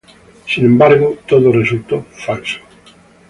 Sin 0.47 0.65
embargo, 0.65 1.19
todo 1.27 1.51
resultó 1.51 2.07
falso. 2.25 2.57